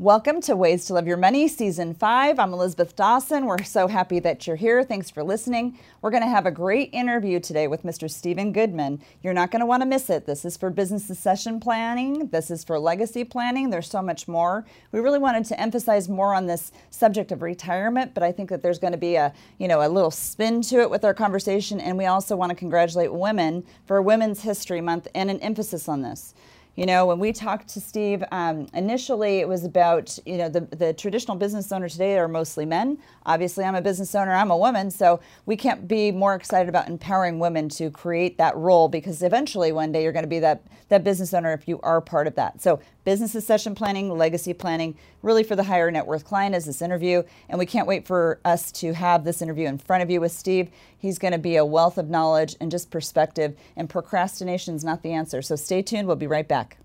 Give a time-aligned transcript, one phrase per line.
[0.00, 2.38] Welcome to Ways to Love Your Money, Season 5.
[2.38, 3.44] I'm Elizabeth Dawson.
[3.44, 4.82] We're so happy that you're here.
[4.82, 5.78] Thanks for listening.
[6.00, 8.10] We're going to have a great interview today with Mr.
[8.10, 9.02] Stephen Goodman.
[9.22, 10.24] You're not going to want to miss it.
[10.24, 13.68] This is for business succession planning, this is for legacy planning.
[13.68, 14.64] There's so much more.
[14.90, 18.62] We really wanted to emphasize more on this subject of retirement, but I think that
[18.62, 21.78] there's going to be a, you know, a little spin to it with our conversation
[21.78, 26.00] and we also want to congratulate women for Women's History Month and an emphasis on
[26.00, 26.32] this.
[26.76, 30.60] You know, when we talked to Steve, um, initially it was about, you know, the,
[30.60, 32.96] the traditional business owner today are mostly men.
[33.26, 36.88] Obviously, I'm a business owner, I'm a woman, so we can't be more excited about
[36.88, 40.62] empowering women to create that role because eventually one day you're going to be that,
[40.88, 42.62] that business owner if you are part of that.
[42.62, 46.82] So, business succession planning, legacy planning, really for the higher net worth client is this
[46.82, 47.22] interview.
[47.48, 50.32] And we can't wait for us to have this interview in front of you with
[50.32, 50.70] Steve.
[51.00, 55.02] He's going to be a wealth of knowledge and just perspective, and procrastination is not
[55.02, 55.40] the answer.
[55.40, 56.76] So, stay tuned, we'll be right back.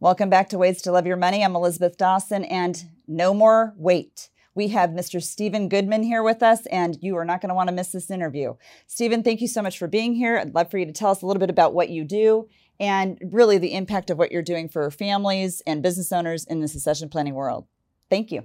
[0.00, 1.44] Welcome back to Ways to Love Your Money.
[1.44, 4.30] I'm Elizabeth Dawson, and no more wait.
[4.52, 5.22] We have Mr.
[5.22, 8.10] Stephen Goodman here with us, and you are not going to want to miss this
[8.10, 8.54] interview.
[8.88, 10.38] Stephen, thank you so much for being here.
[10.38, 12.48] I'd love for you to tell us a little bit about what you do
[12.80, 16.66] and really the impact of what you're doing for families and business owners in the
[16.66, 17.68] succession planning world.
[18.10, 18.42] Thank you.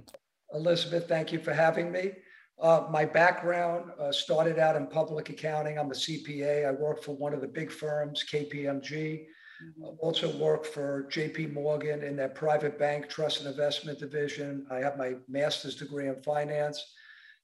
[0.54, 2.12] Elizabeth, thank you for having me.
[2.60, 5.78] Uh, my background uh, started out in public accounting.
[5.78, 6.66] I'm a CPA.
[6.66, 9.26] I worked for one of the big firms, KPMG.
[9.62, 9.84] Mm-hmm.
[10.00, 14.66] Also work for JP Morgan in their private bank trust and investment division.
[14.70, 16.82] I have my master's degree in finance.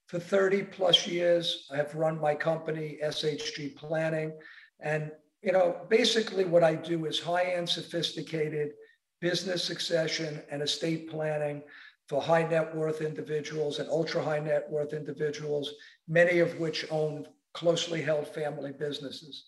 [0.08, 4.32] For 30 plus years, I have run my company, SHG Planning.
[4.80, 8.72] And, you know, basically what I do is high-end sophisticated
[9.20, 11.62] business succession and estate planning
[12.06, 15.72] for high net worth individuals and ultra high net worth individuals,
[16.08, 19.46] many of which own closely held family businesses.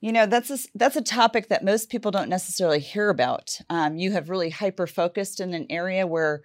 [0.00, 3.60] You know, that's a, that's a topic that most people don't necessarily hear about.
[3.70, 6.42] Um, you have really hyper focused in an area where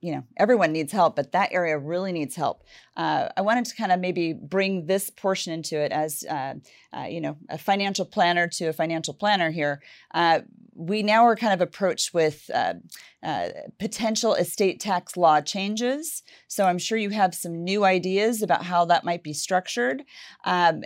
[0.00, 2.64] you know everyone needs help but that area really needs help
[2.96, 6.54] uh, i wanted to kind of maybe bring this portion into it as uh,
[6.92, 9.80] uh, you know a financial planner to a financial planner here
[10.14, 10.40] uh,
[10.76, 12.74] we now are kind of approached with uh,
[13.22, 13.48] uh,
[13.78, 16.22] potential estate tax law changes.
[16.48, 20.04] So I'm sure you have some new ideas about how that might be structured.
[20.44, 20.82] Um,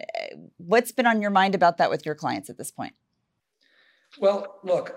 [0.58, 2.94] what's been on your mind about that with your clients at this point?
[4.18, 4.94] Well, look,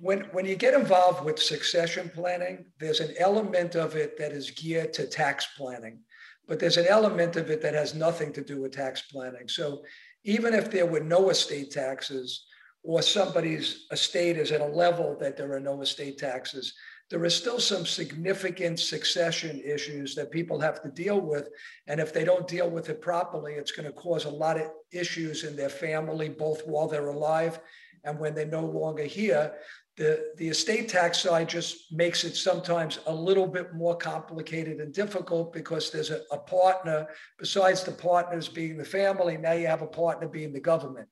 [0.00, 4.50] when, when you get involved with succession planning, there's an element of it that is
[4.50, 6.00] geared to tax planning,
[6.46, 9.48] but there's an element of it that has nothing to do with tax planning.
[9.48, 9.82] So
[10.24, 12.46] even if there were no estate taxes,
[12.84, 16.74] or somebody's estate is at a level that there are no estate taxes,
[17.10, 21.48] there is still some significant succession issues that people have to deal with.
[21.86, 24.70] And if they don't deal with it properly, it's going to cause a lot of
[24.92, 27.60] issues in their family, both while they're alive
[28.04, 29.54] and when they're no longer here.
[29.96, 34.92] The, the estate tax side just makes it sometimes a little bit more complicated and
[34.92, 37.06] difficult because there's a, a partner,
[37.38, 41.08] besides the partners being the family, now you have a partner being the government.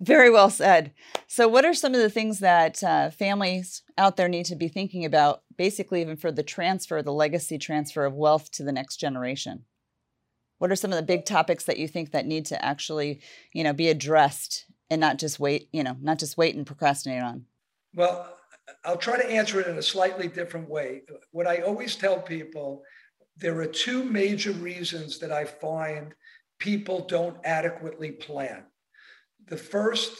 [0.00, 0.92] Very well said.
[1.26, 4.68] So, what are some of the things that uh, families out there need to be
[4.68, 8.96] thinking about, basically, even for the transfer, the legacy transfer of wealth to the next
[8.96, 9.64] generation?
[10.58, 13.20] What are some of the big topics that you think that need to actually,
[13.52, 17.22] you know, be addressed and not just wait, you know, not just wait and procrastinate
[17.22, 17.44] on?
[17.94, 18.36] Well,
[18.84, 21.02] I'll try to answer it in a slightly different way.
[21.30, 22.82] What I always tell people,
[23.36, 26.14] there are two major reasons that I find
[26.58, 28.64] people don't adequately plan.
[29.48, 30.12] The first,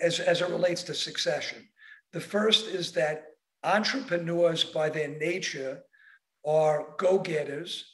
[0.00, 1.68] as, as it relates to succession,
[2.12, 3.26] the first is that
[3.64, 5.82] entrepreneurs, by their nature,
[6.46, 7.84] are go getters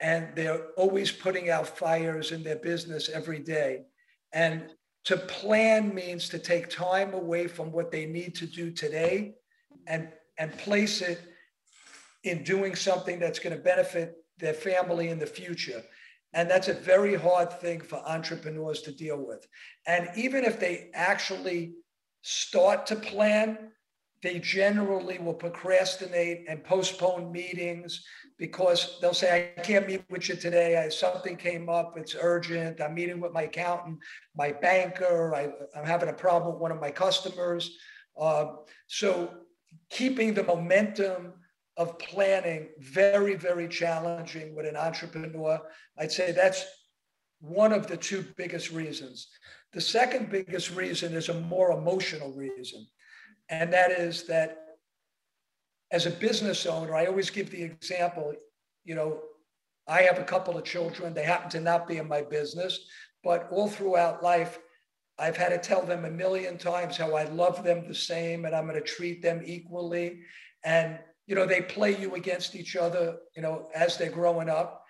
[0.00, 3.82] and they're always putting out fires in their business every day.
[4.32, 4.70] And
[5.04, 9.34] to plan means to take time away from what they need to do today
[9.86, 10.08] and,
[10.38, 11.20] and place it
[12.24, 15.82] in doing something that's going to benefit their family in the future.
[16.34, 19.46] And that's a very hard thing for entrepreneurs to deal with.
[19.86, 21.74] And even if they actually
[22.22, 23.70] start to plan,
[24.22, 28.04] they generally will procrastinate and postpone meetings
[28.36, 30.76] because they'll say, I can't meet with you today.
[30.76, 31.94] I, something came up.
[31.96, 32.80] It's urgent.
[32.80, 33.98] I'm meeting with my accountant,
[34.36, 35.34] my banker.
[35.34, 35.48] I,
[35.78, 37.76] am having a problem with one of my customers.
[38.20, 38.46] Uh,
[38.88, 39.30] so
[39.90, 41.34] keeping the momentum
[41.78, 45.60] of planning very, very challenging with an entrepreneur.
[45.96, 46.66] I'd say that's
[47.40, 49.28] one of the two biggest reasons.
[49.72, 52.84] The second biggest reason is a more emotional reason.
[53.48, 54.58] And that is that
[55.92, 58.34] as a business owner, I always give the example,
[58.84, 59.20] you know,
[59.86, 61.14] I have a couple of children.
[61.14, 62.86] They happen to not be in my business,
[63.22, 64.58] but all throughout life,
[65.16, 68.54] I've had to tell them a million times how I love them the same and
[68.54, 70.22] I'm going to treat them equally.
[70.64, 70.98] And,
[71.28, 74.82] you know, they play you against each other, you know, as they're growing up,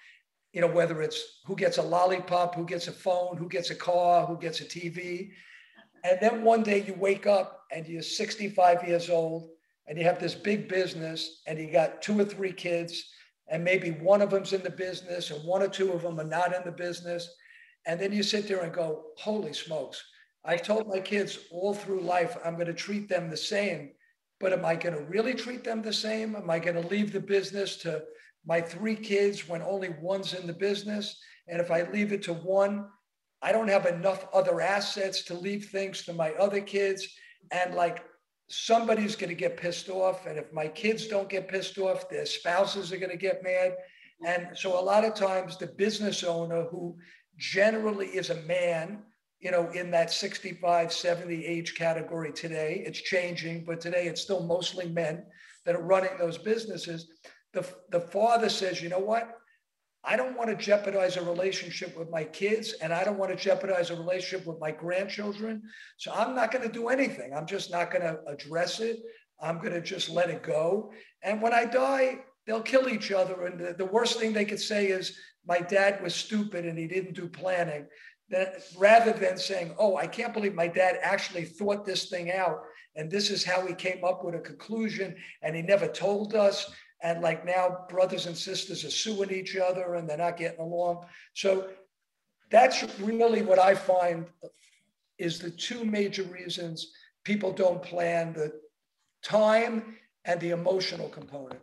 [0.52, 3.75] you know, whether it's who gets a lollipop, who gets a phone, who gets a
[3.75, 5.32] car, who gets a TV.
[6.05, 9.50] And then one day you wake up and you're 65 years old
[9.88, 13.11] and you have this big business and you got two or three kids
[13.49, 16.25] and maybe one of them's in the business and one or two of them are
[16.25, 17.29] not in the business.
[17.85, 20.00] And then you sit there and go, holy smokes,
[20.44, 23.90] I've told my kids all through life, I'm going to treat them the same.
[24.40, 26.37] But am I going to really treat them the same?
[26.37, 28.02] Am I going to leave the business to
[28.46, 31.20] my three kids when only one's in the business?
[31.49, 32.87] And if I leave it to one,
[33.43, 37.08] I don't have enough other assets to leave things to my other kids.
[37.52, 38.05] And like
[38.49, 40.26] somebody's going to get pissed off.
[40.26, 43.76] And if my kids don't get pissed off, their spouses are going to get mad.
[44.26, 46.96] And so a lot of times the business owner who
[47.37, 49.02] generally is a man,
[49.40, 54.44] you know, in that 65, 70 age category today, it's changing, but today it's still
[54.44, 55.25] mostly men
[55.64, 57.08] that are running those businesses.
[57.52, 59.35] The, the father says, you know what?
[60.05, 63.37] I don't want to jeopardize a relationship with my kids and I don't want to
[63.37, 65.62] jeopardize a relationship with my grandchildren.
[65.99, 67.32] So I'm not going to do anything.
[67.35, 68.99] I'm just not going to address it.
[69.40, 70.93] I'm going to just let it go.
[71.23, 73.46] And when I die, they'll kill each other.
[73.46, 75.17] And the, the worst thing they could say is,
[75.49, 77.87] my dad was stupid and he didn't do planning.
[78.30, 82.60] That rather than saying, oh, I can't believe my dad actually thought this thing out.
[82.94, 85.16] And this is how he came up with a conclusion.
[85.40, 86.70] And he never told us
[87.02, 91.04] and like now brothers and sisters are suing each other and they're not getting along
[91.34, 91.69] so
[92.50, 94.26] that's really what i find
[95.19, 96.92] is the two major reasons
[97.25, 98.52] people don't plan the
[99.22, 101.60] time and the emotional component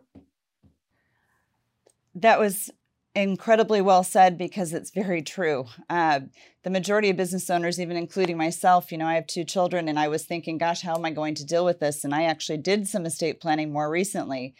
[2.13, 2.71] that was
[3.15, 5.65] incredibly well said because it's very true.
[5.89, 6.21] Uh,
[6.63, 9.97] the majority of business owners, even including myself, you know, I have two children, and
[9.97, 12.03] I was thinking, gosh, how am I going to deal with this?
[12.03, 14.55] And I actually did some estate planning more recently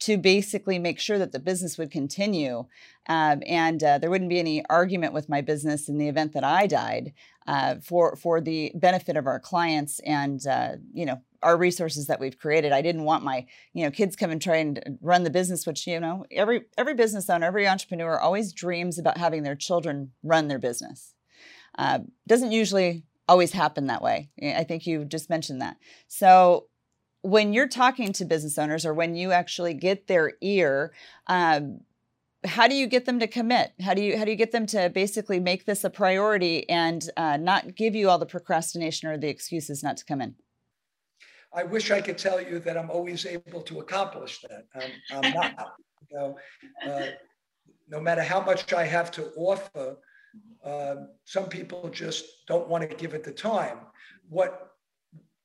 [0.00, 2.64] to basically make sure that the business would continue
[3.08, 6.44] um, and uh, there wouldn't be any argument with my business in the event that
[6.44, 7.12] I died
[7.46, 12.20] uh, for for the benefit of our clients and uh, you know our resources that
[12.20, 12.72] we've created.
[12.72, 15.86] I didn't want my you know kids come and try and run the business, which
[15.86, 20.48] you know every every business owner, every entrepreneur always dreams about having their children run
[20.48, 21.14] their business.
[21.78, 24.28] Uh, doesn't usually always happen that way.
[24.42, 25.76] I think you just mentioned that.
[26.08, 26.66] So
[27.22, 30.92] when you're talking to business owners or when you actually get their ear
[31.26, 31.80] um,
[32.44, 34.66] how do you get them to commit how do you how do you get them
[34.66, 39.18] to basically make this a priority and uh, not give you all the procrastination or
[39.18, 40.34] the excuses not to come in
[41.54, 45.34] i wish i could tell you that i'm always able to accomplish that i'm, I'm
[45.34, 45.72] not
[46.10, 46.36] you know
[46.86, 47.06] uh,
[47.88, 49.96] no matter how much i have to offer
[50.64, 50.94] uh,
[51.24, 53.78] some people just don't want to give it the time
[54.28, 54.70] what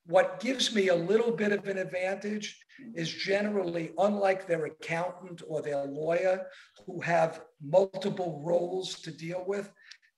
[0.06, 2.58] what gives me a little bit of an advantage
[2.94, 6.46] is generally, unlike their accountant or their lawyer
[6.86, 9.70] who have multiple roles to deal with,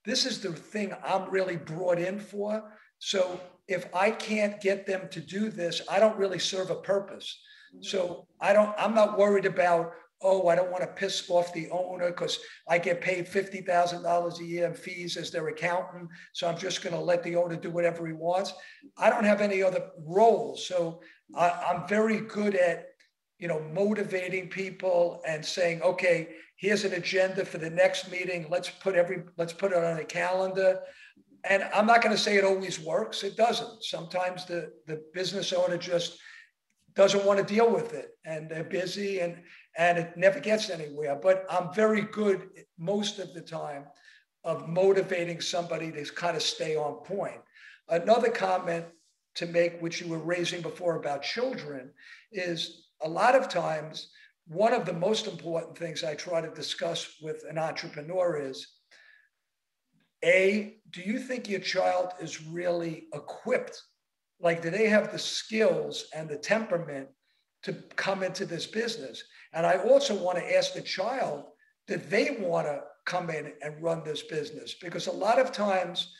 [0.04, 2.62] this is the thing I'm really brought in for.
[2.98, 7.40] So if I can't get them to do this, I don't really serve a purpose.
[7.74, 7.84] Mm-hmm.
[7.84, 9.92] So I don't, I'm not worried about,
[10.22, 14.44] oh, I don't want to piss off the owner because I get paid $50,000 a
[14.44, 16.08] year in fees as their accountant.
[16.32, 18.52] So I'm just going to let the owner do whatever he wants.
[18.96, 20.66] I don't have any other roles.
[20.66, 21.00] So
[21.36, 22.86] I, I'm very good at,
[23.38, 28.46] you know, motivating people and saying, okay, here's an agenda for the next meeting.
[28.50, 30.80] Let's put every, let's put it on a calendar.
[31.48, 33.24] And I'm not going to say it always works.
[33.24, 33.82] It doesn't.
[33.82, 36.18] Sometimes the, the business owner just
[36.94, 39.40] doesn't want to deal with it and they're busy and
[39.76, 41.16] and it never gets anywhere.
[41.22, 43.84] But I'm very good most of the time
[44.42, 47.40] of motivating somebody to kind of stay on point.
[47.88, 48.86] Another comment
[49.36, 51.92] to make, which you were raising before about children,
[52.32, 54.10] is a lot of times
[54.48, 58.66] one of the most important things I try to discuss with an entrepreneur is
[60.24, 63.82] A, do you think your child is really equipped?
[64.40, 67.08] Like, do they have the skills and the temperament
[67.64, 69.22] to come into this business?
[69.52, 71.44] And I also want to ask the child,
[71.88, 74.76] that they want to come in and run this business?
[74.80, 76.14] Because a lot of times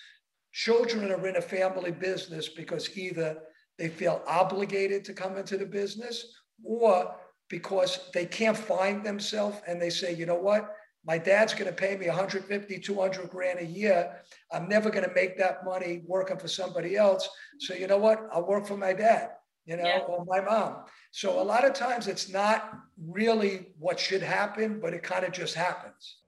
[0.52, 3.36] children are in a family business because either
[3.78, 6.32] they feel obligated to come into the business
[6.64, 7.14] or
[7.48, 10.74] because they can't find themselves and they say, you know what?
[11.08, 14.20] My dad's going to pay me 150, 200 grand a year.
[14.52, 17.26] I'm never going to make that money working for somebody else.
[17.60, 18.28] So, you know what?
[18.30, 19.30] I'll work for my dad,
[19.64, 20.00] you know, yeah.
[20.00, 20.84] or my mom.
[21.10, 25.32] So a lot of times it's not really what should happen, but it kind of
[25.32, 26.18] just happens.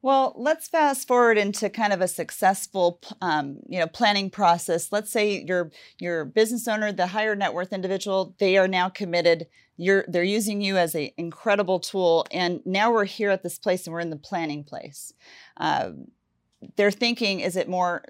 [0.00, 4.92] Well, let's fast forward into kind of a successful, um, you know, planning process.
[4.92, 9.48] Let's say your your business owner, the higher net worth individual, they are now committed.
[9.76, 13.86] You're they're using you as an incredible tool, and now we're here at this place,
[13.86, 15.12] and we're in the planning place.
[15.56, 15.90] Uh,
[16.76, 18.02] they're thinking is it more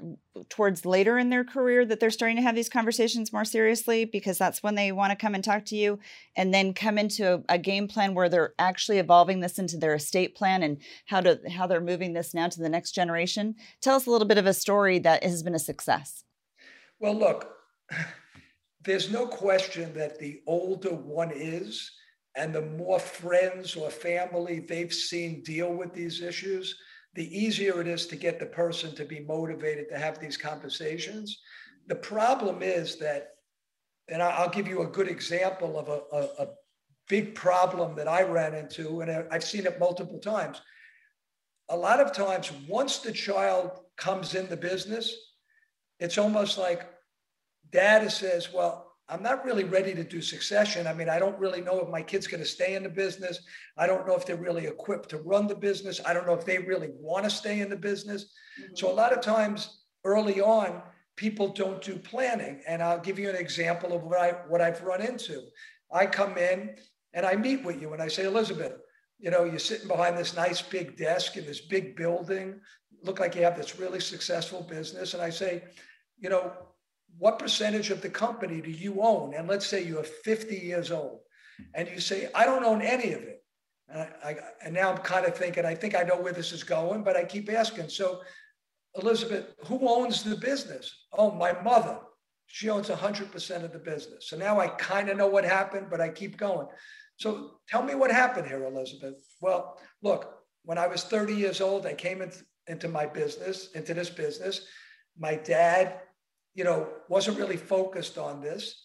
[0.48, 4.38] towards later in their career that they're starting to have these conversations more seriously because
[4.38, 5.98] that's when they want to come and talk to you
[6.34, 9.94] and then come into a, a, game plan where they're actually evolving this into their
[9.94, 13.54] estate plan and how to how they're moving this now to the next generation?
[13.82, 16.24] Tell us a little bit of a story that has been a success.
[17.00, 17.54] Well look
[18.82, 21.90] there's no question that the older one is
[22.34, 26.74] and the more friends or family they've seen deal with these issues
[27.18, 31.40] the easier it is to get the person to be motivated to have these conversations.
[31.88, 33.30] The problem is that,
[34.06, 36.48] and I'll give you a good example of a, a, a
[37.08, 40.60] big problem that I ran into, and I've seen it multiple times.
[41.70, 45.12] A lot of times, once the child comes in the business,
[45.98, 46.88] it's almost like
[47.72, 50.86] dad says, Well, I'm not really ready to do succession.
[50.86, 53.40] I mean, I don't really know if my kid's going to stay in the business.
[53.76, 56.00] I don't know if they're really equipped to run the business.
[56.04, 58.32] I don't know if they really want to stay in the business.
[58.60, 58.74] Mm-hmm.
[58.74, 60.82] So, a lot of times early on,
[61.16, 62.60] people don't do planning.
[62.66, 65.42] And I'll give you an example of what, I, what I've run into.
[65.90, 66.76] I come in
[67.14, 68.74] and I meet with you and I say, Elizabeth,
[69.18, 72.60] you know, you're sitting behind this nice big desk in this big building,
[73.02, 75.14] look like you have this really successful business.
[75.14, 75.64] And I say,
[76.20, 76.52] you know,
[77.16, 79.34] what percentage of the company do you own?
[79.34, 81.20] And let's say you're 50 years old
[81.74, 83.42] and you say, I don't own any of it.
[83.88, 86.62] And, I, and now I'm kind of thinking, I think I know where this is
[86.62, 87.88] going, but I keep asking.
[87.88, 88.20] So,
[88.94, 91.06] Elizabeth, who owns the business?
[91.12, 91.98] Oh, my mother.
[92.46, 94.28] She owns 100% of the business.
[94.28, 96.66] So now I kind of know what happened, but I keep going.
[97.16, 99.16] So tell me what happened here, Elizabeth.
[99.40, 100.34] Well, look,
[100.64, 102.32] when I was 30 years old, I came in,
[102.66, 104.66] into my business, into this business.
[105.18, 106.00] My dad
[106.58, 108.82] you know, wasn't really focused on this.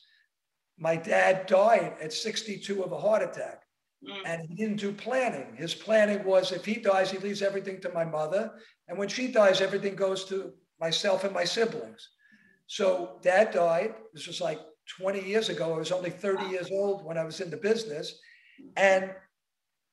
[0.78, 3.64] My dad died at 62 of a heart attack.
[4.08, 4.22] Mm.
[4.28, 5.56] And he didn't do planning.
[5.56, 8.52] His planning was if he dies, he leaves everything to my mother.
[8.88, 12.08] And when she dies, everything goes to myself and my siblings.
[12.68, 13.96] So dad died.
[14.14, 14.60] This was like
[15.00, 15.74] 20 years ago.
[15.74, 18.20] I was only 30 years old when I was in the business.
[18.78, 19.10] And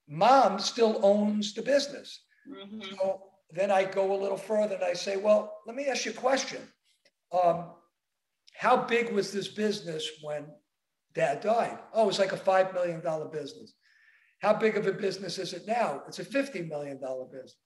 [0.07, 2.25] mom still owns the business.
[2.47, 2.95] Mm-hmm.
[2.95, 6.11] So then I go a little further and I say, well, let me ask you
[6.11, 6.61] a question
[7.33, 7.71] um,
[8.55, 10.47] how big was this business when
[11.15, 11.79] dad died?
[11.93, 13.01] Oh, it was like a $5 million
[13.33, 13.75] business.
[14.41, 16.03] How big of a business is it now?
[16.09, 17.57] It's a $50 million business.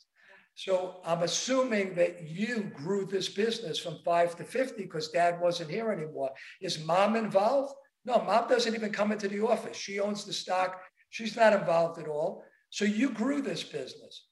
[0.56, 5.71] So I'm assuming that you grew this business from five to 50 because dad wasn't
[5.71, 6.30] here anymore.
[6.61, 7.75] Is mom involved?
[8.04, 9.76] No, mom doesn't even come into the office.
[9.76, 10.80] She owns the stock.
[11.11, 12.44] She's not involved at all.
[12.71, 14.26] So you grew this business.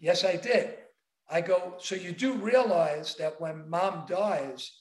[0.00, 0.74] Yes, I did.
[1.30, 4.72] I go, so you do realize that when mom dies,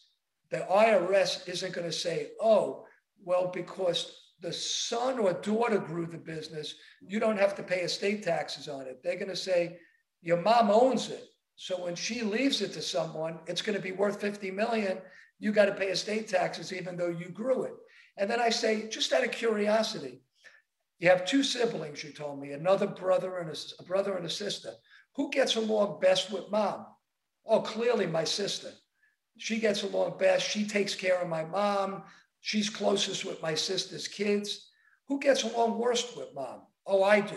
[0.50, 2.86] the IRS isn't going to say, oh,
[3.24, 8.24] well, because the son or daughter grew the business, you don't have to pay estate
[8.24, 9.02] taxes on it.
[9.04, 9.78] They're going to say,
[10.22, 11.24] your mom owns it.
[11.56, 14.98] So when she leaves it to someone, it's going to be worth 50 million.
[15.40, 17.74] You got to pay estate taxes even though you grew it.
[18.18, 20.22] And then I say, just out of curiosity,
[21.00, 24.30] you have two siblings, you told me, another brother and a, a brother and a
[24.30, 24.72] sister.
[25.20, 26.86] Who gets along best with mom?
[27.46, 28.70] Oh, clearly my sister.
[29.38, 30.50] She gets along best.
[30.50, 32.04] She takes care of my mom.
[32.40, 34.70] She's closest with my sister's kids.
[35.10, 36.62] Who gets along worst with mom?
[36.88, 37.36] Oh, I do,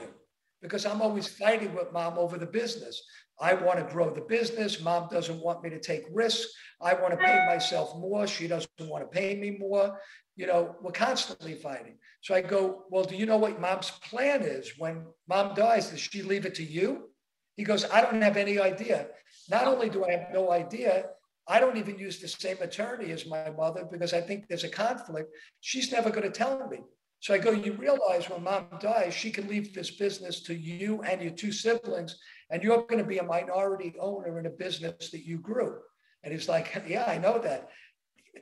[0.61, 3.03] because I'm always fighting with mom over the business.
[3.41, 4.81] I want to grow the business.
[4.81, 6.53] Mom doesn't want me to take risks.
[6.81, 8.29] I want to pay myself more.
[8.29, 9.99] She doesn't want to pay me more.
[10.37, 11.99] You know, we're constantly fighting.
[12.21, 14.71] So I go, Well, do you know what mom's plan is?
[14.79, 17.09] When mom dies, does she leave it to you?
[17.57, 19.07] He goes, I don't have any idea.
[19.51, 21.07] Not only do I have no idea,
[21.49, 24.69] I don't even use the same attorney as my mother because I think there's a
[24.69, 25.31] conflict.
[25.61, 26.79] She's never going to tell me.
[27.21, 31.03] So I go, you realize when mom dies, she can leave this business to you
[31.03, 32.19] and your two siblings,
[32.51, 35.79] and you're going to be a minority owner in a business that you grew.
[36.25, 37.69] And he's like, yeah, I know that.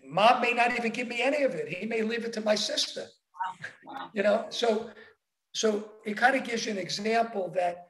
[0.06, 1.68] Mom may not even give me any of it.
[1.68, 3.02] He may leave it to my sister.
[3.02, 3.92] Wow.
[3.92, 4.10] Wow.
[4.14, 4.90] You know, so
[5.52, 7.89] so it kind of gives you an example that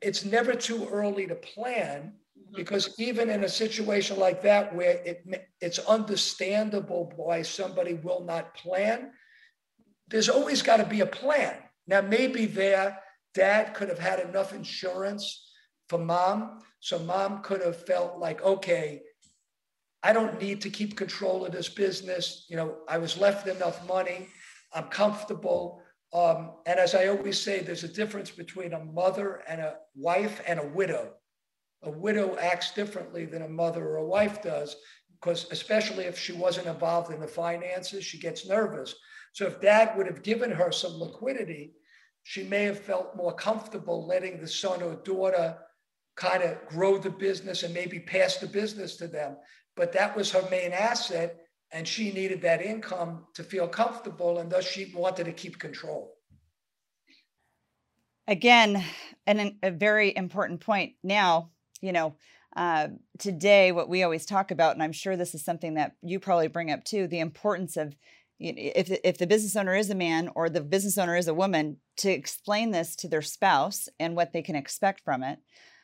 [0.00, 2.56] it's never too early to plan mm-hmm.
[2.56, 5.24] because even in a situation like that where it,
[5.60, 9.10] it's understandable why somebody will not plan
[10.08, 11.54] there's always got to be a plan.
[11.86, 12.98] Now maybe their
[13.34, 15.52] dad could have had enough insurance
[15.88, 19.02] for mom so mom could have felt like okay
[20.02, 22.46] i don't need to keep control of this business.
[22.48, 24.28] You know i was left enough money.
[24.72, 29.60] I'm comfortable Um, and as I always say, there's a difference between a mother and
[29.60, 31.14] a wife and a widow.
[31.82, 34.76] A widow acts differently than a mother or a wife does,
[35.20, 38.94] because especially if she wasn't involved in the finances, she gets nervous.
[39.32, 41.72] So if dad would have given her some liquidity,
[42.22, 45.56] she may have felt more comfortable letting the son or daughter
[46.16, 49.36] kind of grow the business and maybe pass the business to them.
[49.76, 51.36] But that was her main asset
[51.72, 56.14] and she needed that income to feel comfortable and thus she wanted to keep control.
[58.26, 58.84] Again
[59.26, 62.14] and a very important point now you know
[62.56, 66.18] uh, today what we always talk about and i'm sure this is something that you
[66.18, 67.94] probably bring up too the importance of
[68.40, 71.78] if, if the business owner is a man or the business owner is a woman
[71.96, 75.40] to explain this to their spouse and what they can expect from it.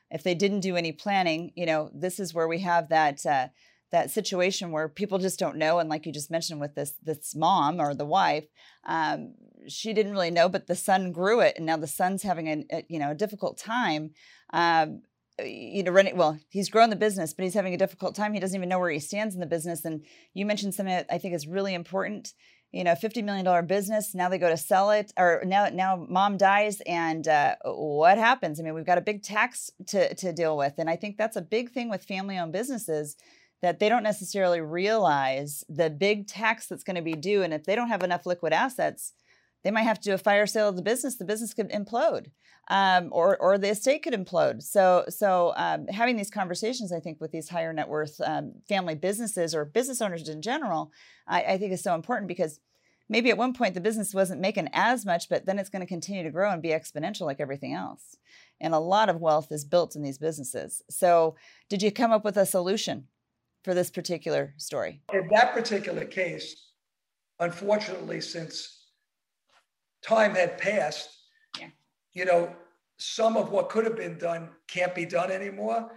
[0.08, 3.48] If they didn't do any planning you know this is where we have that uh,
[3.94, 7.34] that situation where people just don't know and like you just mentioned with this this
[7.36, 8.44] mom or the wife
[8.86, 9.34] um,
[9.68, 12.64] she didn't really know but the son grew it and now the son's having a,
[12.76, 14.10] a you know a difficult time
[14.52, 15.00] um,
[15.38, 18.40] you know running well he's grown the business but he's having a difficult time he
[18.40, 21.16] doesn't even know where he stands in the business and you mentioned something that i
[21.16, 22.34] think is really important
[22.72, 24.16] you know, $50 million business.
[24.16, 28.58] Now they go to sell it, or now now mom dies, and uh, what happens?
[28.58, 30.74] I mean, we've got a big tax to, to deal with.
[30.78, 33.16] And I think that's a big thing with family owned businesses
[33.64, 37.42] that they don't necessarily realize the big tax that's going to be due.
[37.42, 39.14] And if they don't have enough liquid assets,
[39.62, 41.16] they might have to do a fire sale of the business.
[41.16, 42.26] The business could implode,
[42.68, 44.62] um, or or the estate could implode.
[44.62, 48.94] So so um, having these conversations, I think, with these higher net worth um, family
[48.94, 50.92] businesses or business owners in general,
[51.26, 52.60] I, I think is so important because
[53.08, 55.86] maybe at one point the business wasn't making as much, but then it's going to
[55.86, 58.18] continue to grow and be exponential like everything else.
[58.60, 60.82] And a lot of wealth is built in these businesses.
[60.90, 61.36] So,
[61.70, 63.08] did you come up with a solution
[63.64, 65.00] for this particular story?
[65.12, 66.68] In that particular case,
[67.40, 68.84] unfortunately, since
[70.02, 71.08] time had passed,
[71.58, 71.68] yeah.
[72.12, 72.54] you know,
[72.98, 75.90] some of what could have been done can't be done anymore.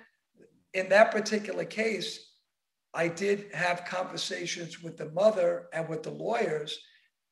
[0.74, 2.32] In that particular case,
[2.94, 6.80] I did have conversations with the mother and with the lawyers.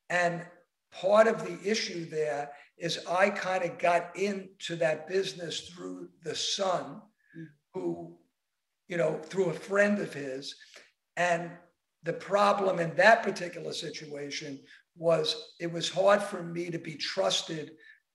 [0.10, 0.46] And
[0.92, 6.36] part of the issue there is I kind of got into that business through the
[6.36, 7.02] son
[7.38, 7.46] mm.
[7.74, 8.18] who
[8.88, 10.56] you know, through a friend of his.
[11.18, 11.52] And
[12.04, 14.60] the problem in that particular situation
[14.96, 17.72] was it was hard for me to be trusted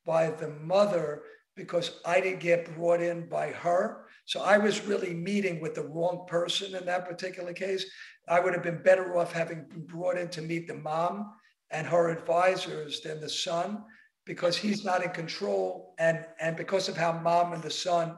[0.07, 1.23] by the mother
[1.57, 4.07] because I didn't get brought in by her.
[4.25, 7.85] So I was really meeting with the wrong person in that particular case.
[8.29, 11.33] I would have been better off having been brought in to meet the mom
[11.71, 13.85] and her advisors than the son
[14.25, 18.17] because he's not in control and and because of how mom and the son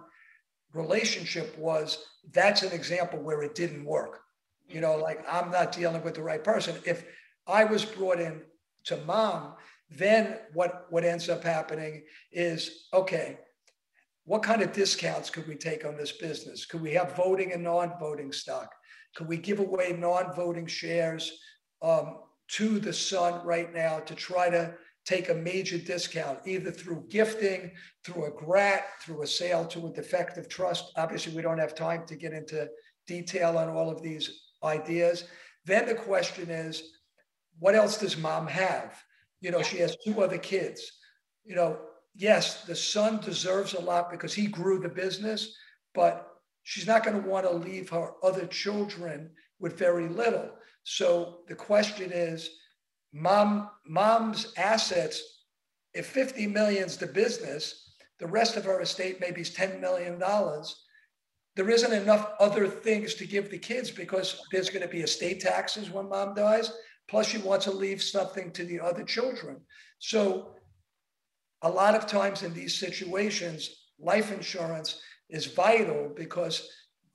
[0.73, 4.21] relationship was that's an example where it didn't work.
[4.69, 6.77] You know, like I'm not dealing with the right person.
[6.87, 7.05] If
[7.47, 8.43] I was brought in
[8.85, 9.55] to mom,
[9.91, 13.39] then what, what ends up happening is okay,
[14.25, 16.65] what kind of discounts could we take on this business?
[16.65, 18.73] Could we have voting and non voting stock?
[19.15, 21.39] Could we give away non voting shares
[21.83, 27.05] um, to the son right now to try to take a major discount, either through
[27.09, 27.73] gifting,
[28.05, 30.93] through a GRAT, through a sale to a defective trust.
[30.97, 32.69] Obviously, we don't have time to get into
[33.07, 35.25] detail on all of these ideas.
[35.65, 36.83] Then the question is,
[37.59, 39.03] what else does mom have?
[39.41, 40.91] You know, she has two other kids.
[41.45, 41.79] You know,
[42.15, 45.57] yes, the son deserves a lot because he grew the business,
[45.95, 46.29] but
[46.63, 50.51] she's not going to want to leave her other children with very little.
[50.85, 52.51] So the question is,
[53.13, 55.23] mom mom's assets
[55.95, 57.83] if 50 million's the business
[58.23, 60.85] the rest of her estate maybe is 10 million dollars.
[61.57, 65.41] There isn't enough other things to give the kids because there's going to be estate
[65.41, 66.71] taxes when mom dies.
[67.09, 69.61] Plus she wants to leave something to the other children.
[69.99, 70.55] So
[71.63, 76.69] a lot of times in these situations life insurance is vital because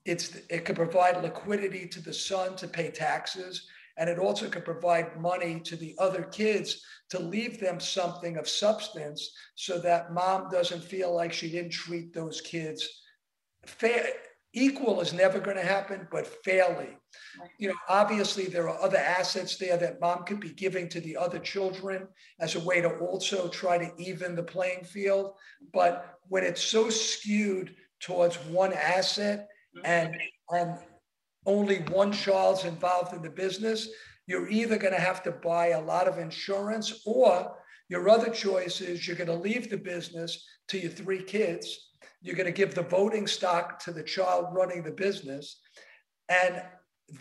[0.03, 3.65] it's it could provide liquidity to the son to pay taxes
[3.97, 8.47] and it also could provide money to the other kids to leave them something of
[8.47, 12.87] substance so that mom doesn't feel like she didn't treat those kids
[13.67, 14.07] fair.
[14.53, 16.97] Equal is never going to happen, but fairly.
[17.59, 21.15] You know, obviously there are other assets there that mom could be giving to the
[21.15, 22.07] other children
[22.39, 25.33] as a way to also try to even the playing field.
[25.73, 29.85] But when it's so skewed towards one asset mm-hmm.
[29.85, 30.17] and
[30.49, 30.79] and
[31.47, 33.89] only one child's involved in the business,
[34.27, 37.55] you're either going to have to buy a lot of insurance or
[37.89, 41.91] your other choice is you're going to leave the business to your three kids.
[42.21, 45.61] You're going to give the voting stock to the child running the business.
[46.27, 46.61] And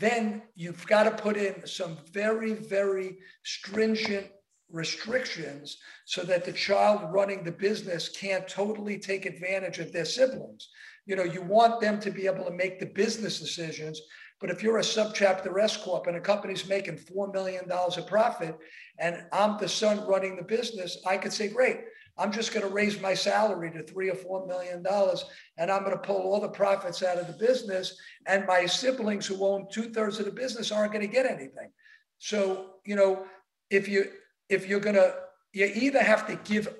[0.00, 4.26] then you've got to put in some very, very stringent
[4.70, 10.68] restrictions so that the child running the business can't totally take advantage of their siblings.
[11.06, 14.00] You know, you want them to be able to make the business decisions.
[14.40, 18.58] But if you're a subchapter S corp and a company's making $4 million of profit
[18.98, 21.78] and I'm the son running the business, I could say, great,
[22.18, 25.24] I'm just going to raise my salary to three or four million dollars,
[25.58, 27.98] and I'm going to pull all the profits out of the business.
[28.26, 31.70] And my siblings who own two thirds of the business aren't going to get anything.
[32.18, 33.26] So you know,
[33.70, 34.06] if you
[34.48, 35.14] if you're going to,
[35.52, 36.74] you either have to give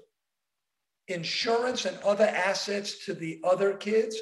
[1.09, 4.17] insurance and other assets to the other kids,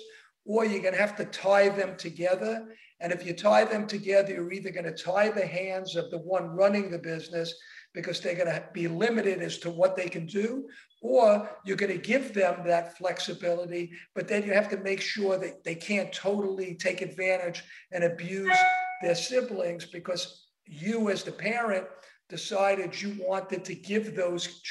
[0.44, 2.66] or you're going to have to tie them together.
[3.00, 6.18] And if you tie them together, you're either going to tie the hands of the
[6.18, 7.54] one running the business
[7.94, 10.68] because they're going to be limited as to what they can do,
[11.00, 15.38] or you're going to give them that flexibility, but then you have to make sure
[15.38, 18.56] that they can't totally take advantage and abuse
[19.02, 21.86] their siblings because you, as the parent,
[22.28, 24.62] decided you wanted to give those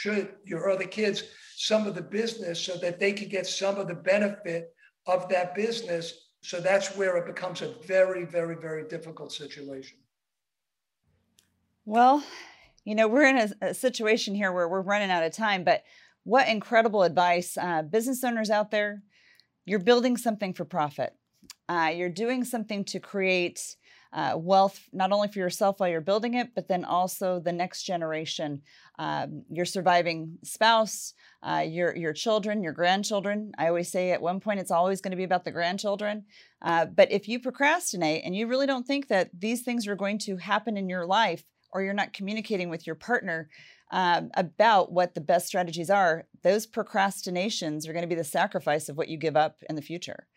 [0.46, 1.24] your other kids
[1.56, 4.74] some of the business so that they could get some of the benefit
[5.08, 6.30] of that business.
[6.42, 9.98] So that's where it becomes a very, very, very difficult situation.
[11.86, 12.24] Well,
[12.86, 15.84] you know, we're in a, a, situation here where we're running out of time, but
[16.24, 17.58] what incredible advice.
[17.58, 19.04] Uh, business owners out there,
[19.66, 21.16] you're building something for profit.
[21.70, 23.76] Uh, you're doing something to create
[24.14, 27.84] uh, wealth, not only for yourself while you're building it, but then also the next
[27.84, 28.62] generation,
[29.00, 33.52] um, your surviving spouse, uh, your your children, your grandchildren.
[33.58, 36.26] I always say at one point it's always going to be about the grandchildren.
[36.62, 40.20] Uh, but if you procrastinate and you really don't think that these things are going
[40.20, 43.50] to happen in your life, or you're not communicating with your partner
[43.92, 48.90] um, about what the best strategies are, those procrastinations are going to be the sacrifice
[48.90, 50.28] of what you give up in the future.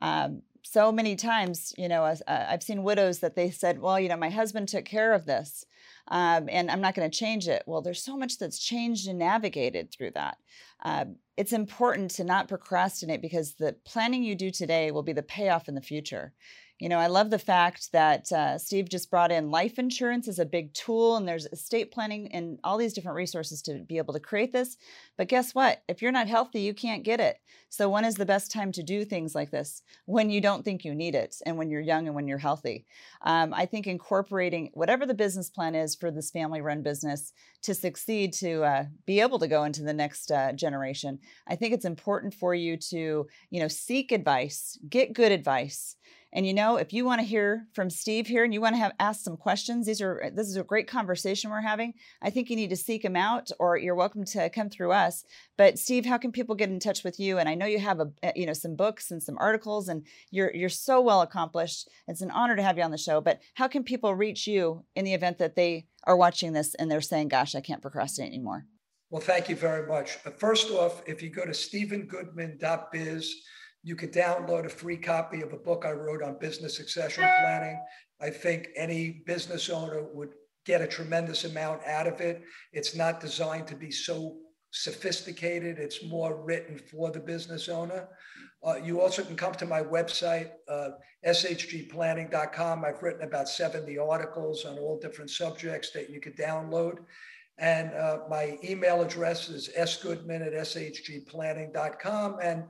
[0.00, 4.08] Um, so many times, you know, uh, I've seen widows that they said, well, you
[4.08, 5.64] know, my husband took care of this
[6.08, 7.62] um, and I'm not going to change it.
[7.66, 10.38] Well, there's so much that's changed and navigated through that.
[10.84, 15.22] Um, it's important to not procrastinate because the planning you do today will be the
[15.22, 16.32] payoff in the future.
[16.78, 20.38] You know, I love the fact that uh, Steve just brought in life insurance as
[20.38, 24.12] a big tool, and there's estate planning and all these different resources to be able
[24.12, 24.76] to create this.
[25.16, 25.82] But guess what?
[25.88, 27.38] If you're not healthy, you can't get it.
[27.70, 29.80] So, when is the best time to do things like this?
[30.04, 32.84] When you don't think you need it, and when you're young and when you're healthy.
[33.22, 37.74] Um, I think incorporating whatever the business plan is for this family run business to
[37.74, 41.86] succeed, to uh, be able to go into the next uh, generation, I think it's
[41.86, 45.96] important for you to, you know, seek advice, get good advice
[46.36, 48.78] and you know, if you want to hear from Steve here and you want to
[48.78, 51.94] have ask some questions, these are uh, this is a great conversation we're having.
[52.20, 55.24] I think you need to seek him out, or you're welcome to come through us.
[55.56, 57.38] But Steve, how can people get in touch with you?
[57.38, 60.04] And I know you have a uh, you know some books and some articles, and
[60.30, 61.88] you're you're so well accomplished.
[62.06, 63.22] It's an honor to have you on the show.
[63.22, 66.90] But how can people reach you in the event that they are watching this and
[66.90, 68.66] they're saying, "Gosh, I can't procrastinate anymore."
[69.08, 70.16] Well, thank you very much.
[70.36, 73.34] First off, if you go to stephengoodman.biz
[73.86, 77.80] you could download a free copy of a book I wrote on business succession planning.
[78.20, 80.30] I think any business owner would
[80.64, 82.42] get a tremendous amount out of it.
[82.72, 84.38] It's not designed to be so
[84.72, 88.08] sophisticated, it's more written for the business owner.
[88.66, 90.88] Uh, you also can come to my website, uh,
[91.24, 92.84] shgplanning.com.
[92.84, 96.96] I've written about 70 articles on all different subjects that you could download.
[97.58, 102.38] And uh, my email address is sgoodman at shgplanning.com.
[102.42, 102.64] And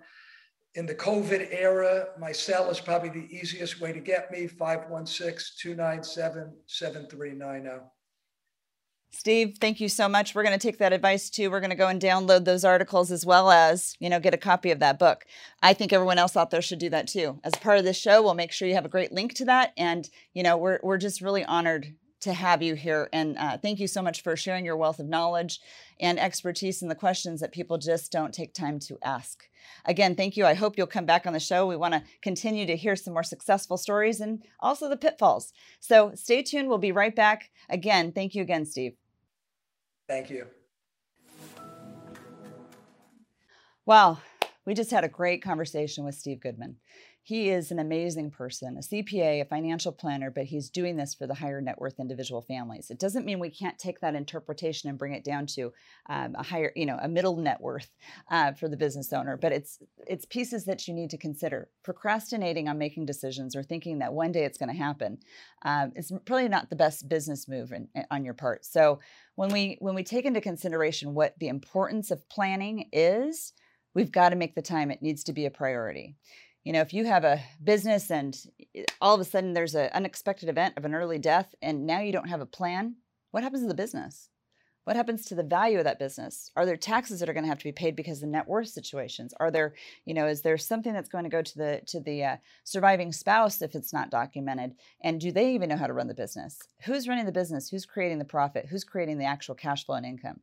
[0.76, 5.56] in the COVID era, my cell is probably the easiest way to get me 516
[5.58, 7.86] 297 7390.
[9.10, 10.34] Steve, thank you so much.
[10.34, 11.50] We're going to take that advice too.
[11.50, 14.38] We're going to go and download those articles as well as, you know, get a
[14.38, 15.24] copy of that book.
[15.62, 17.40] I think everyone else out there should do that too.
[17.42, 19.72] As part of this show, we'll make sure you have a great link to that.
[19.78, 21.94] And, you know, we're, we're just really honored
[22.26, 23.08] to have you here.
[23.12, 25.60] And uh, thank you so much for sharing your wealth of knowledge
[25.98, 29.48] and expertise in the questions that people just don't take time to ask.
[29.84, 30.44] Again, thank you.
[30.44, 31.66] I hope you'll come back on the show.
[31.66, 35.52] We want to continue to hear some more successful stories and also the pitfalls.
[35.80, 36.68] So stay tuned.
[36.68, 37.50] We'll be right back.
[37.68, 38.94] Again, thank you again, Steve.
[40.08, 40.46] Thank you.
[43.86, 44.18] Wow,
[44.64, 46.76] we just had a great conversation with Steve Goodman.
[47.26, 51.26] He is an amazing person, a CPA, a financial planner, but he's doing this for
[51.26, 52.88] the higher net worth individual families.
[52.88, 55.72] It doesn't mean we can't take that interpretation and bring it down to
[56.08, 57.90] um, a higher, you know, a middle net worth
[58.30, 59.36] uh, for the business owner.
[59.36, 61.68] But it's it's pieces that you need to consider.
[61.82, 65.18] Procrastinating on making decisions or thinking that one day it's going to happen
[65.62, 68.64] um, is probably not the best business move in, on your part.
[68.64, 69.00] So
[69.34, 73.52] when we when we take into consideration what the importance of planning is,
[73.94, 74.92] we've got to make the time.
[74.92, 76.14] It needs to be a priority
[76.66, 78.36] you know if you have a business and
[79.00, 82.10] all of a sudden there's an unexpected event of an early death and now you
[82.12, 82.96] don't have a plan
[83.30, 84.30] what happens to the business
[84.86, 86.52] What happens to the value of that business?
[86.54, 88.46] Are there taxes that are going to have to be paid because of the net
[88.46, 89.34] worth situations?
[89.40, 89.74] Are there,
[90.04, 93.10] you know, is there something that's going to go to the to the uh, surviving
[93.10, 94.76] spouse if it's not documented?
[95.00, 96.60] And do they even know how to run the business?
[96.84, 97.68] Who's running the business?
[97.68, 98.66] Who's creating the profit?
[98.70, 100.38] Who's creating the actual cash flow and income?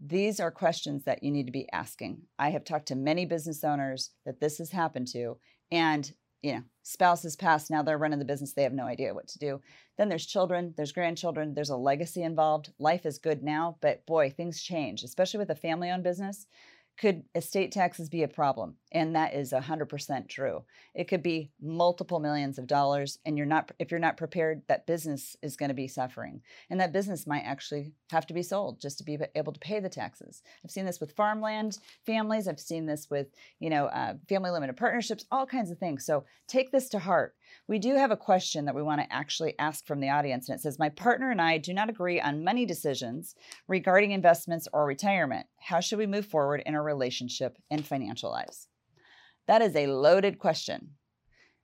[0.00, 2.22] These are questions that you need to be asking.
[2.38, 5.36] I have talked to many business owners that this has happened to,
[5.70, 6.10] and
[6.42, 9.38] you know, spouses passed, now they're running the business, they have no idea what to
[9.38, 9.60] do.
[9.98, 12.72] Then there's children, there's grandchildren, there's a legacy involved.
[12.78, 16.46] Life is good now, but boy, things change, especially with a family owned business.
[17.00, 18.76] Could estate taxes be a problem?
[18.92, 20.64] And that is 100% true.
[20.94, 24.86] It could be multiple millions of dollars and you're not if you're not prepared, that
[24.86, 26.42] business is going to be suffering.
[26.68, 29.80] And that business might actually have to be sold just to be able to pay
[29.80, 30.42] the taxes.
[30.62, 33.28] I've seen this with farmland families, I've seen this with,
[33.60, 36.04] you know, uh, family limited partnerships, all kinds of things.
[36.04, 37.34] So take this to heart.
[37.68, 40.58] We do have a question that we want to actually ask from the audience and
[40.58, 43.34] it says my partner and I do not agree on money decisions
[43.68, 45.46] regarding investments or retirement.
[45.58, 48.68] How should we move forward in our relationship and financial lives?
[49.46, 50.90] That is a loaded question.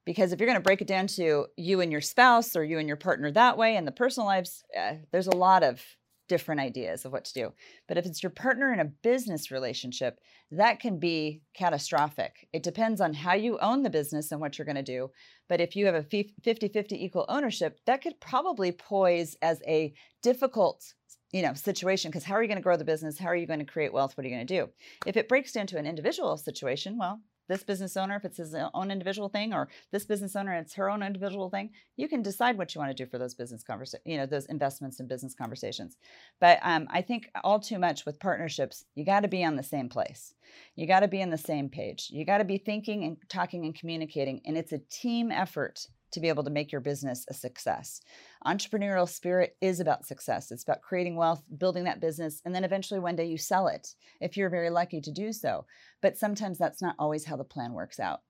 [0.04, 2.78] Because if you're going to break it down to you and your spouse or you
[2.78, 5.82] and your partner that way and the personal lives, uh, there's a lot of
[6.28, 7.52] different ideas of what to do.
[7.88, 10.18] But if it's your partner in a business relationship,
[10.50, 12.48] that can be catastrophic.
[12.52, 15.10] It depends on how you own the business and what you're going to do.
[15.48, 19.92] But if you have a 50 50 equal ownership, that could probably poise as a
[20.22, 20.94] difficult
[21.32, 23.46] you know situation because how are you going to grow the business how are you
[23.46, 24.68] going to create wealth what are you going to do
[25.06, 28.54] if it breaks down to an individual situation well this business owner if it's his
[28.74, 32.58] own individual thing or this business owner it's her own individual thing you can decide
[32.58, 35.34] what you want to do for those business conversations you know those investments and business
[35.34, 35.96] conversations.
[36.40, 39.62] But um, i think all too much with partnerships you got to be on the
[39.62, 40.34] same place.
[40.74, 42.08] You got to be on the same page.
[42.10, 46.20] You got to be thinking and talking and communicating and it's a team effort to
[46.20, 48.00] be able to make your business a success.
[48.46, 50.50] Entrepreneurial spirit is about success.
[50.50, 53.94] It's about creating wealth, building that business, and then eventually one day you sell it
[54.20, 55.66] if you're very lucky to do so.
[56.02, 58.20] But sometimes that's not always how the plan works out.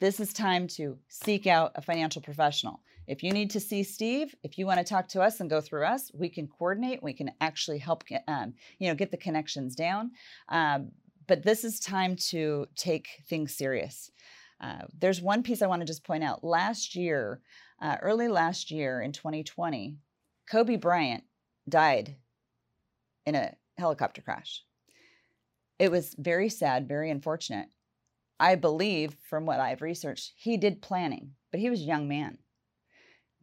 [0.00, 2.80] This is time to seek out a financial professional.
[3.06, 5.60] If you need to see Steve, if you want to talk to us and go
[5.60, 7.02] through us, we can coordinate.
[7.02, 10.12] We can actually help, get, um, you know, get the connections down.
[10.48, 10.92] Um,
[11.26, 14.10] but this is time to take things serious.
[14.60, 16.44] Uh, there's one piece I want to just point out.
[16.44, 17.40] Last year,
[17.80, 19.96] uh, early last year in 2020,
[20.50, 21.24] Kobe Bryant
[21.68, 22.16] died
[23.24, 24.64] in a helicopter crash.
[25.78, 27.68] It was very sad, very unfortunate.
[28.38, 32.38] I believe, from what I've researched, he did planning, but he was a young man.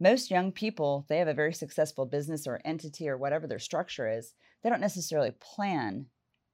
[0.00, 4.08] Most young people, they have a very successful business or entity or whatever their structure
[4.08, 6.06] is, they don't necessarily plan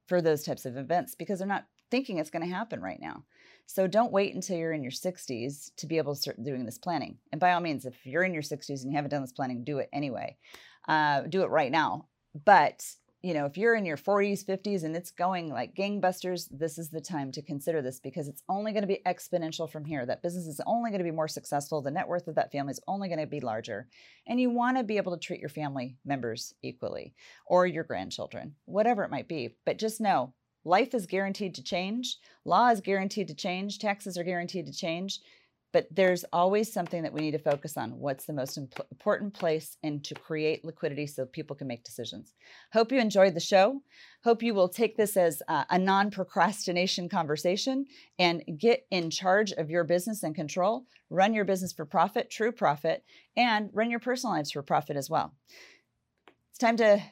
[0.07, 3.24] for those types of events because they're not thinking it's going to happen right now.
[3.66, 6.79] So don't wait until you're in your 60s to be able to start doing this
[6.79, 7.18] planning.
[7.33, 9.64] And by all means, if you're in your 60s and you haven't done this planning,
[9.64, 10.37] do it anyway.
[10.87, 12.09] Uh, do it right now.
[12.44, 12.85] But
[13.24, 16.90] you know, if you're in your 40s, 50s, and it's going like gangbusters, this is
[16.90, 20.05] the time to consider this because it's only going to be exponential from here.
[20.05, 21.81] That business is only going to be more successful.
[21.81, 23.88] The net worth of that family is only going to be larger.
[24.27, 27.14] And you want to be able to treat your family members equally
[27.46, 29.57] or your grandchildren, whatever it might be.
[29.64, 32.18] But just know Life is guaranteed to change.
[32.44, 33.79] Law is guaranteed to change.
[33.79, 35.20] Taxes are guaranteed to change.
[35.72, 37.98] But there's always something that we need to focus on.
[37.98, 42.33] What's the most imp- important place and to create liquidity so people can make decisions.
[42.72, 43.83] Hope you enjoyed the show.
[44.22, 47.87] Hope you will take this as uh, a non procrastination conversation
[48.20, 50.87] and get in charge of your business and control.
[51.11, 53.03] Run your business for profit, true profit,
[53.37, 55.35] and run your personal lives for profit as well.
[56.50, 57.03] It's time to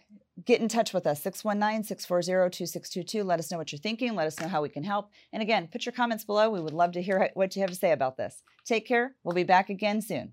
[0.45, 3.25] get in touch with us 619 640 2622.
[3.25, 4.15] Let us know what you're thinking.
[4.15, 5.11] Let us know how we can help.
[5.33, 6.51] And again, put your comments below.
[6.51, 8.43] We would love to hear what you have to say about this.
[8.65, 9.15] Take care.
[9.25, 10.33] We'll be back again soon.